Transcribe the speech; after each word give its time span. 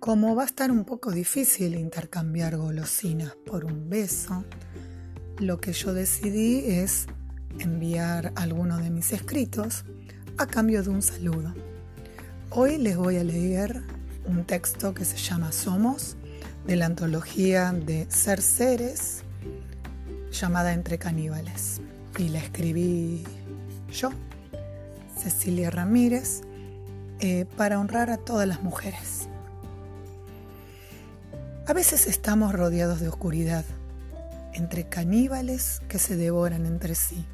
Como 0.00 0.34
va 0.34 0.44
a 0.44 0.46
estar 0.46 0.70
un 0.70 0.86
poco 0.86 1.12
difícil 1.12 1.74
intercambiar 1.74 2.56
golosinas 2.56 3.36
por 3.44 3.66
un 3.66 3.90
beso, 3.90 4.46
lo 5.38 5.60
que 5.60 5.74
yo 5.74 5.92
decidí 5.92 6.60
es 6.64 7.04
enviar 7.58 8.32
alguno 8.34 8.78
de 8.78 8.88
mis 8.88 9.12
escritos 9.12 9.84
a 10.38 10.46
cambio 10.46 10.82
de 10.82 10.88
un 10.88 11.02
saludo. 11.02 11.54
Hoy 12.48 12.78
les 12.78 12.96
voy 12.96 13.18
a 13.18 13.24
leer 13.24 13.82
un 14.24 14.44
texto 14.44 14.94
que 14.94 15.04
se 15.04 15.18
llama 15.18 15.52
Somos, 15.52 16.16
de 16.66 16.76
la 16.76 16.86
antología 16.86 17.70
de 17.70 18.10
Ser 18.10 18.40
Seres, 18.40 19.22
llamada 20.32 20.72
Entre 20.72 20.96
Caníbales. 20.96 21.82
Y 22.16 22.30
la 22.30 22.38
escribí 22.38 23.24
yo, 23.92 24.08
Cecilia 25.14 25.68
Ramírez, 25.68 26.40
eh, 27.18 27.44
para 27.58 27.78
honrar 27.78 28.08
a 28.08 28.16
todas 28.16 28.48
las 28.48 28.62
mujeres. 28.62 29.28
A 31.70 31.72
veces 31.72 32.08
estamos 32.08 32.52
rodeados 32.52 32.98
de 32.98 33.06
oscuridad, 33.06 33.64
entre 34.54 34.88
caníbales 34.88 35.80
que 35.86 36.00
se 36.00 36.16
devoran 36.16 36.66
entre 36.66 36.96
sí, 36.96 37.24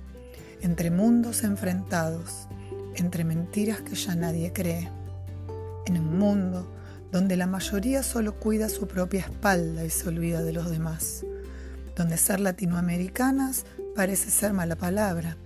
entre 0.60 0.90
mundos 0.90 1.42
enfrentados, 1.42 2.46
entre 2.96 3.24
mentiras 3.24 3.80
que 3.80 3.94
ya 3.94 4.14
nadie 4.14 4.52
cree, 4.52 4.90
en 5.86 5.96
un 5.96 6.18
mundo 6.18 6.70
donde 7.10 7.38
la 7.38 7.46
mayoría 7.46 8.02
solo 8.02 8.38
cuida 8.38 8.68
su 8.68 8.86
propia 8.86 9.20
espalda 9.20 9.86
y 9.86 9.88
se 9.88 10.06
olvida 10.06 10.42
de 10.42 10.52
los 10.52 10.70
demás, 10.70 11.24
donde 11.96 12.18
ser 12.18 12.38
latinoamericanas 12.40 13.64
parece 13.94 14.30
ser 14.30 14.52
mala 14.52 14.76
palabra, 14.76 15.38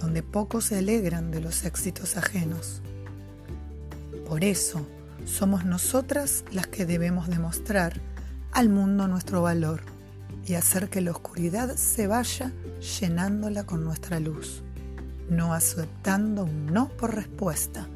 donde 0.00 0.22
pocos 0.22 0.64
se 0.64 0.78
alegran 0.78 1.32
de 1.32 1.42
los 1.42 1.66
éxitos 1.66 2.16
ajenos. 2.16 2.80
Por 4.26 4.42
eso, 4.42 4.86
somos 5.26 5.66
nosotras 5.66 6.46
las 6.50 6.66
que 6.66 6.86
debemos 6.86 7.28
demostrar 7.28 8.00
al 8.52 8.68
mundo 8.68 9.08
nuestro 9.08 9.42
valor 9.42 9.80
y 10.46 10.54
hacer 10.54 10.90
que 10.90 11.00
la 11.00 11.10
oscuridad 11.10 11.74
se 11.76 12.06
vaya 12.06 12.52
llenándola 13.00 13.64
con 13.64 13.84
nuestra 13.84 14.20
luz, 14.20 14.62
no 15.30 15.54
aceptando 15.54 16.44
un 16.44 16.66
no 16.66 16.88
por 16.88 17.14
respuesta, 17.14 17.88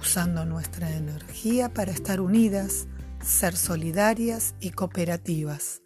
usando 0.00 0.44
nuestra 0.44 0.90
energía 0.90 1.72
para 1.72 1.92
estar 1.92 2.20
unidas, 2.20 2.86
ser 3.22 3.56
solidarias 3.56 4.54
y 4.60 4.70
cooperativas, 4.70 5.82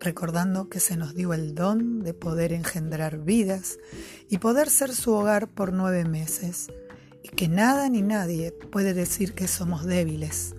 recordando 0.00 0.68
que 0.68 0.80
se 0.80 0.96
nos 0.96 1.14
dio 1.14 1.34
el 1.34 1.54
don 1.54 2.02
de 2.02 2.14
poder 2.14 2.52
engendrar 2.52 3.18
vidas 3.18 3.78
y 4.30 4.38
poder 4.38 4.70
ser 4.70 4.94
su 4.94 5.12
hogar 5.12 5.48
por 5.48 5.72
nueve 5.72 6.04
meses, 6.04 6.68
y 7.22 7.28
que 7.28 7.48
nada 7.48 7.88
ni 7.88 8.02
nadie 8.02 8.52
puede 8.52 8.94
decir 8.94 9.34
que 9.34 9.48
somos 9.48 9.84
débiles 9.84 10.54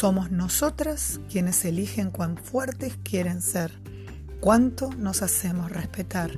somos 0.00 0.30
nosotras 0.30 1.20
quienes 1.30 1.62
eligen 1.66 2.10
cuán 2.10 2.38
fuertes 2.38 2.96
quieren 3.04 3.42
ser, 3.42 3.70
cuánto 4.40 4.88
nos 4.94 5.20
hacemos 5.20 5.70
respetar, 5.70 6.30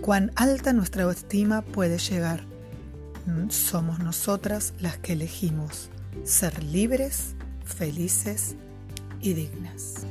cuán 0.00 0.32
alta 0.34 0.72
nuestra 0.72 1.10
estima 1.10 1.60
puede 1.60 1.98
llegar. 1.98 2.40
Mm, 3.26 3.50
somos 3.50 3.98
nosotras 3.98 4.72
las 4.80 4.96
que 4.96 5.12
elegimos 5.12 5.90
ser 6.24 6.64
libres, 6.64 7.34
felices 7.66 8.56
y 9.20 9.34
dignas. 9.34 10.06